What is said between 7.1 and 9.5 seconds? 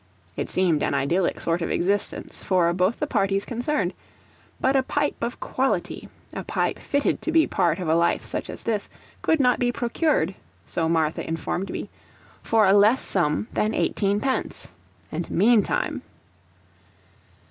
to be part of a life such as this, could